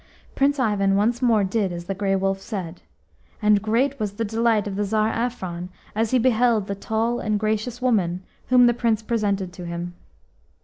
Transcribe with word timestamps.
Prince 0.33 0.57
Ivan 0.59 0.95
once 0.95 1.21
more 1.21 1.43
did 1.43 1.71
as 1.71 1.85
the 1.85 1.93
Grey 1.93 2.15
Wolf 2.15 2.41
said, 2.41 2.81
and 3.39 3.61
great 3.61 3.99
was 3.99 4.13
the 4.13 4.25
delight 4.25 4.65
of 4.65 4.75
the 4.75 4.83
Tsar 4.83 5.11
Afron 5.11 5.69
as 5.93 6.09
he 6.09 6.17
beheld 6.17 6.65
the 6.65 6.73
tall 6.73 7.19
and 7.19 7.39
gracious 7.39 7.83
woman 7.83 8.23
whom 8.47 8.65
the 8.65 8.73
Prince 8.73 9.03
presented 9.03 9.53
to 9.53 9.63
him. 9.67 9.93